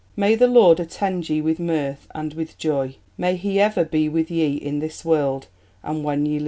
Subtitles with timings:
[0.15, 4.31] "May the Lord attend ye with mirth and with joy; may He ever be with
[4.31, 5.45] ye in this world,
[5.83, 6.39] and when ye leave it."